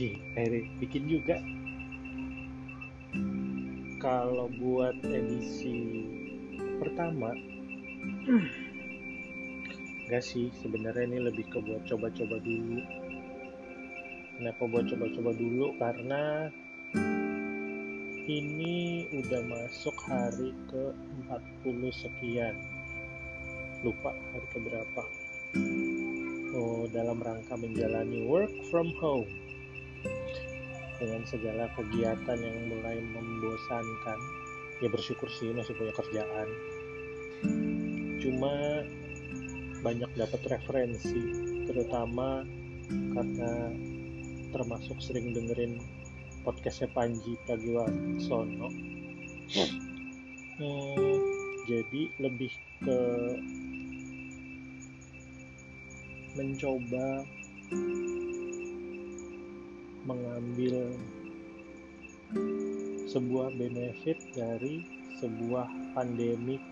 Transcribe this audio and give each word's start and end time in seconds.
Ih, 0.00 0.16
akhirnya 0.32 0.64
bikin 0.80 1.04
juga. 1.12 1.36
Kalau 4.00 4.48
buat 4.56 4.96
edisi 5.04 5.76
pertama 6.80 7.36
enggak 10.08 10.24
sih. 10.24 10.48
Sebenarnya 10.64 11.04
ini 11.04 11.20
lebih 11.20 11.44
ke 11.52 11.60
buat 11.60 11.84
coba-coba 11.84 12.40
dulu. 12.40 12.80
Kenapa 14.40 14.62
buat 14.72 14.88
coba-coba 14.88 15.36
dulu? 15.36 15.76
Karena 15.76 16.48
ini 18.24 19.04
udah 19.20 19.42
masuk 19.52 20.00
hari 20.08 20.56
ke 20.72 20.96
40 21.60 21.92
sekian. 21.92 22.56
Lupa 23.84 24.16
hari 24.16 24.48
ke 24.48 24.58
berapa 24.64 25.02
oh, 26.56 26.88
dalam 26.88 27.20
rangka 27.20 27.52
menjalani 27.60 28.24
work 28.24 28.52
from 28.72 28.88
home 28.96 29.28
dengan 31.00 31.24
segala 31.24 31.66
kegiatan 31.72 32.38
yang 32.38 32.58
mulai 32.68 33.00
membosankan 33.00 34.20
ya 34.84 34.88
bersyukur 34.92 35.28
sih 35.32 35.52
masih 35.56 35.72
punya 35.76 35.92
kerjaan. 35.96 36.48
Cuma 38.20 38.84
banyak 39.80 40.10
dapat 40.12 40.40
referensi 40.44 41.24
terutama 41.64 42.44
karena 43.16 43.52
termasuk 44.52 45.00
sering 45.00 45.32
dengerin 45.32 45.80
podcastnya 46.44 46.88
Panji 46.92 47.36
Pragiwaksono. 47.48 48.68
Hmm, 50.60 51.16
jadi 51.64 52.02
lebih 52.20 52.52
ke 52.84 53.00
mencoba 56.36 57.24
mengambil 60.04 60.96
sebuah 63.10 63.50
benefit 63.58 64.16
dari 64.32 64.86
sebuah 65.18 65.66
pandemik 65.92 66.62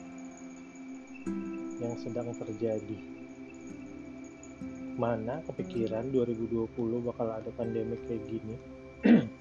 yang 1.78 1.94
sedang 2.00 2.32
terjadi. 2.34 2.98
Mana 4.98 5.42
kepikiran 5.46 6.10
2020 6.10 7.06
bakal 7.06 7.28
ada 7.30 7.50
pandemi 7.54 7.94
kayak 8.06 8.22
gini? 8.26 8.56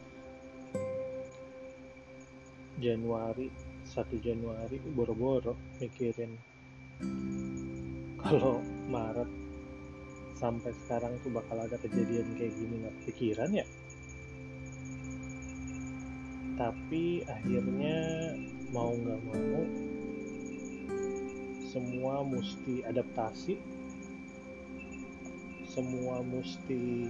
Januari 2.77 3.49
1 3.89 4.05
Januari 4.21 4.77
boro-boro 4.93 5.57
mikirin 5.81 6.37
kalau 8.21 8.61
Maret 8.85 9.46
sampai 10.37 10.69
sekarang 10.85 11.17
tuh 11.25 11.33
bakal 11.33 11.57
ada 11.57 11.81
kejadian 11.81 12.37
kayak 12.37 12.53
gini 12.53 12.85
nggak 12.85 12.95
kepikiran 13.01 13.49
ya? 13.57 13.65
Tapi 16.57 17.25
akhirnya 17.25 17.97
mau 18.69 18.93
nggak 18.93 19.21
mau 19.25 19.61
semua 21.73 22.21
mesti 22.25 22.85
adaptasi. 22.85 23.57
Semua 25.67 26.25
mesti 26.25 27.05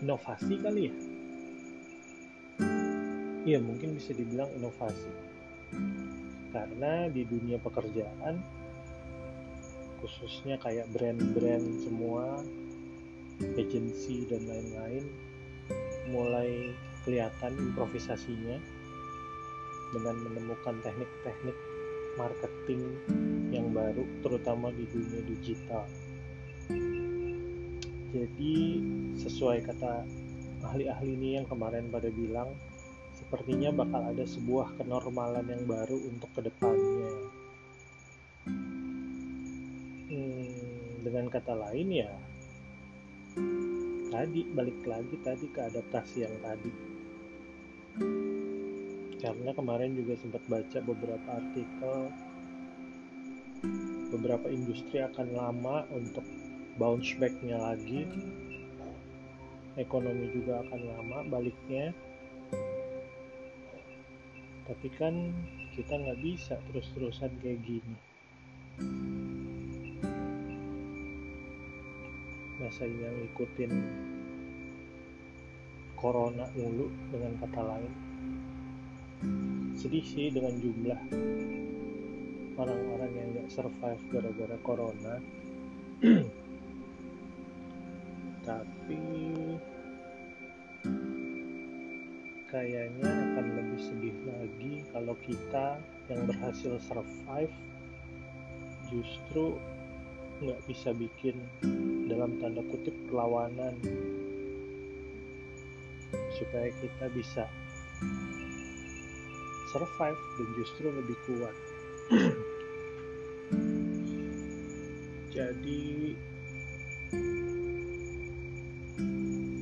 inovasi 0.00 0.54
kali 0.60 0.80
ya? 0.88 0.94
Iya 3.42 3.58
mungkin 3.60 3.98
bisa 3.98 4.16
dibilang 4.16 4.48
inovasi. 4.56 5.12
Karena 6.52 7.08
di 7.08 7.24
dunia 7.24 7.56
pekerjaan 7.60 8.61
khususnya 10.02 10.58
kayak 10.58 10.90
brand-brand 10.90 11.78
semua 11.78 12.42
agensi 13.54 14.26
dan 14.26 14.42
lain-lain 14.50 15.06
mulai 16.10 16.74
kelihatan 17.06 17.54
improvisasinya 17.54 18.58
dengan 19.94 20.16
menemukan 20.26 20.74
teknik-teknik 20.82 21.54
marketing 22.18 22.82
yang 23.54 23.70
baru 23.70 24.02
terutama 24.26 24.74
di 24.74 24.84
dunia 24.90 25.22
digital. 25.22 25.86
Jadi 28.12 28.56
sesuai 29.22 29.64
kata 29.64 30.02
ahli-ahli 30.66 31.14
ini 31.14 31.28
yang 31.40 31.46
kemarin 31.46 31.88
pada 31.88 32.10
bilang 32.10 32.50
sepertinya 33.16 33.70
bakal 33.72 34.02
ada 34.02 34.26
sebuah 34.26 34.76
kenormalan 34.76 35.46
yang 35.48 35.64
baru 35.64 35.96
untuk 36.10 36.28
ke 36.36 36.44
depannya 36.50 37.32
dengan 41.02 41.26
kata 41.32 41.56
lain 41.56 41.88
ya 41.90 42.12
tadi 44.12 44.44
balik 44.52 44.76
lagi 44.84 45.16
tadi 45.24 45.48
ke 45.48 45.60
adaptasi 45.72 46.28
yang 46.28 46.36
tadi. 46.44 46.72
Karena 49.24 49.50
kemarin 49.56 49.96
juga 49.96 50.20
sempat 50.20 50.44
baca 50.52 50.78
beberapa 50.84 51.28
artikel 51.32 52.12
beberapa 54.12 54.52
industri 54.52 55.00
akan 55.00 55.32
lama 55.32 55.88
untuk 55.96 56.26
bounce 56.76 57.16
backnya 57.16 57.56
lagi. 57.56 58.04
Ekonomi 59.80 60.28
juga 60.36 60.60
akan 60.68 60.80
lama 60.84 61.18
baliknya. 61.32 61.96
Tapi 64.68 64.88
kan 65.00 65.32
kita 65.72 65.96
nggak 65.96 66.20
bisa 66.20 66.60
terus-terusan 66.68 67.32
kayak 67.40 67.64
gini 67.64 67.96
masa 72.62 72.86
yang 72.86 73.10
ngikutin 73.18 73.72
corona 75.98 76.46
mulu 76.54 76.86
dengan 77.10 77.34
kata 77.42 77.62
lain. 77.62 77.92
Sedih 79.74 80.06
sih 80.06 80.30
dengan 80.30 80.54
jumlah 80.62 81.00
orang-orang 82.54 83.10
yang 83.18 83.28
gak 83.34 83.50
survive 83.50 84.02
gara-gara 84.14 84.56
corona. 84.62 85.18
Tapi 88.46 89.02
kayaknya 92.46 93.10
akan 93.10 93.46
lebih 93.58 93.80
sedih 93.80 94.16
lagi 94.28 94.72
kalau 94.94 95.14
kita 95.24 95.82
yang 96.10 96.22
berhasil 96.30 96.78
survive 96.84 97.54
justru 98.92 99.56
nggak 100.42 100.58
bisa 100.66 100.90
bikin 100.90 101.38
dalam 102.10 102.42
tanda 102.42 102.66
kutip 102.66 102.94
perlawanan. 103.06 103.78
Supaya 106.34 106.68
kita 106.82 107.06
bisa 107.14 107.46
survive 109.70 110.18
dan 110.18 110.48
justru 110.58 110.90
lebih 110.90 111.16
kuat. 111.24 111.56
Jadi 115.32 116.12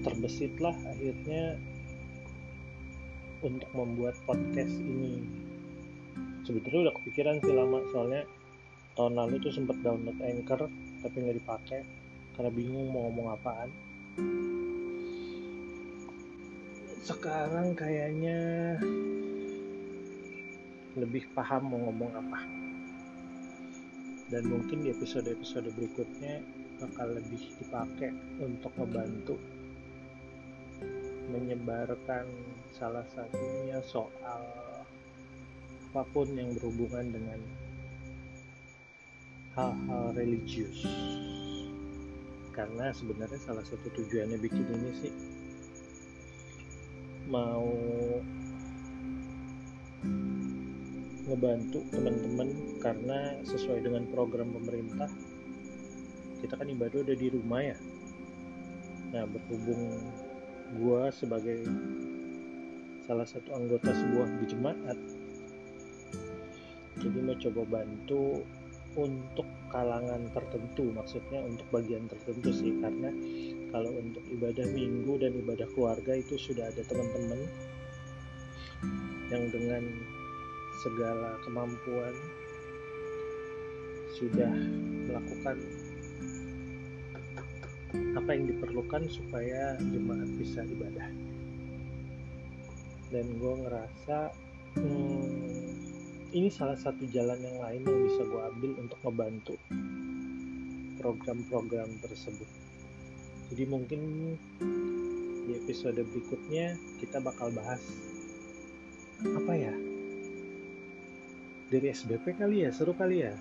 terbesitlah 0.01 0.75
akhirnya 0.91 1.61
untuk 3.45 3.71
membuat 3.77 4.17
podcast 4.25 4.75
ini. 4.81 5.23
Sebetulnya 6.43 6.91
udah 6.91 6.95
kepikiran 6.99 7.39
sih 7.45 7.55
lama 7.55 7.79
soalnya 7.93 8.25
tahun 8.99 9.15
lalu 9.19 9.35
tuh 9.43 9.53
sempat 9.55 9.79
download 9.83 10.19
Anchor 10.19 10.67
tapi 11.01 11.17
nggak 11.21 11.39
dipakai 11.41 11.81
karena 12.37 12.51
bingung 12.57 12.89
mau 12.89 13.09
ngomong 13.09 13.29
apaan. 13.37 13.71
Sekarang 17.05 17.75
kayaknya 17.75 18.39
lebih 20.97 21.27
paham 21.37 21.71
mau 21.71 21.81
ngomong 21.91 22.13
apa. 22.17 22.41
Dan 24.31 24.47
mungkin 24.47 24.87
di 24.87 24.95
episode-episode 24.95 25.75
berikutnya 25.75 26.39
bakal 26.79 27.13
lebih 27.13 27.51
dipakai 27.59 28.15
untuk 28.41 28.73
membantu 28.79 29.37
menyebarkan 31.31 32.25
salah 32.75 33.05
satunya 33.13 33.79
soal 33.85 34.43
apa 35.91 36.03
pun 36.15 36.31
yang 36.31 36.55
berhubungan 36.55 37.11
dengan 37.11 37.39
hal-hal 39.55 40.15
religius. 40.15 40.87
Karena 42.55 42.93
sebenarnya 42.93 43.41
salah 43.41 43.65
satu 43.65 43.89
tujuannya 43.95 44.39
bikin 44.39 44.67
ini 44.67 44.91
sih 45.01 45.15
mau 47.31 47.71
ngebantu 51.31 51.87
teman-teman 51.95 52.49
karena 52.83 53.39
sesuai 53.47 53.87
dengan 53.87 54.03
program 54.11 54.51
pemerintah 54.51 55.07
kita 56.43 56.59
kan 56.59 56.67
ibadah 56.67 57.07
udah 57.07 57.17
di 57.17 57.29
rumah 57.31 57.63
ya. 57.63 57.79
Nah 59.15 59.25
berhubung 59.31 60.11
gua 60.79 61.11
sebagai 61.15 61.67
salah 63.11 63.27
satu 63.27 63.51
anggota 63.55 63.91
sebuah 63.91 64.29
jemaat 64.47 64.99
jadi 67.01 67.19
mau 67.25 67.35
coba 67.35 67.63
bantu 67.81 68.45
untuk 68.99 69.47
kalangan 69.71 70.27
tertentu 70.35 70.91
maksudnya 70.91 71.39
untuk 71.47 71.63
bagian 71.71 72.11
tertentu 72.11 72.51
sih 72.51 72.75
karena 72.83 73.11
kalau 73.71 73.95
untuk 73.95 74.25
ibadah 74.35 74.67
minggu 74.75 75.15
dan 75.23 75.33
ibadah 75.39 75.69
keluarga 75.79 76.19
itu 76.19 76.35
sudah 76.35 76.67
ada 76.67 76.83
teman-teman 76.91 77.41
yang 79.31 79.47
dengan 79.55 79.85
segala 80.83 81.39
kemampuan 81.47 82.15
sudah 84.19 84.53
melakukan 85.07 85.57
apa 88.15 88.31
yang 88.35 88.45
diperlukan 88.51 89.03
supaya 89.11 89.75
jemaat 89.91 90.29
bisa 90.39 90.63
ibadah. 90.67 91.09
Dan 93.11 93.27
gue 93.43 93.55
ngerasa 93.67 94.31
hmm, 94.79 95.30
ini 96.31 96.47
salah 96.47 96.79
satu 96.79 97.03
jalan 97.11 97.43
yang 97.43 97.59
lain 97.59 97.83
yang 97.83 98.01
bisa 98.07 98.23
gue 98.23 98.43
ambil 98.55 98.71
untuk 98.79 99.01
membantu 99.03 99.55
program-program 101.03 101.91
tersebut. 101.99 102.47
Jadi 103.51 103.65
mungkin 103.67 104.01
di 105.51 105.53
episode 105.59 105.99
berikutnya 105.99 106.79
kita 107.03 107.19
bakal 107.19 107.51
bahas 107.51 107.83
apa 109.27 109.53
ya? 109.59 109.75
Dari 111.71 111.87
SBP 111.91 112.39
kali 112.39 112.63
ya? 112.63 112.71
Seru 112.71 112.95
kali 112.95 113.27
ya? 113.27 113.35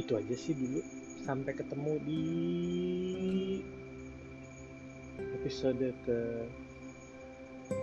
Itu 0.00 0.16
aja 0.16 0.36
sih 0.40 0.56
dulu. 0.56 0.80
Sampai 1.24 1.52
ketemu 1.52 1.92
di 2.04 2.24
episode 5.20 5.92
ke 6.08 6.18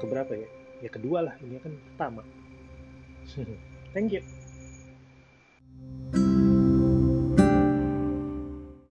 keberapa 0.01 0.33
ya 0.33 0.60
ya 0.81 0.89
kedua 0.89 1.29
lah 1.29 1.35
ini 1.45 1.61
kan 1.61 1.73
pertama. 1.93 2.21
Thank 3.93 4.17
you 4.17 4.40